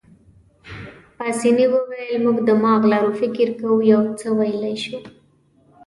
[1.17, 4.99] پاسیني وویل: موږ دماغ لرو، فکر کوو، یو څه ویلای شو.